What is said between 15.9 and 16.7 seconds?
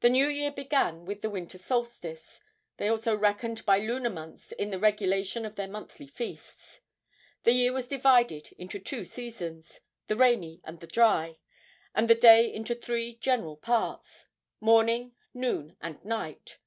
night.